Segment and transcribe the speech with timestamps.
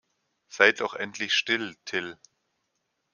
[0.47, 2.17] Sei doch endlich still, Till.